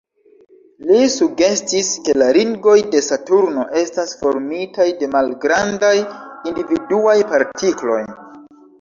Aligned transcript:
Li 0.91 1.01
sugestis, 1.15 1.91
ke 2.07 2.15
la 2.21 2.31
ringoj 2.39 2.75
de 2.97 3.03
Saturno 3.09 3.67
estas 3.83 4.17
formitaj 4.25 4.91
de 5.05 5.13
malgrandaj 5.19 5.95
individuaj 6.03 7.19
partikloj. 7.33 8.05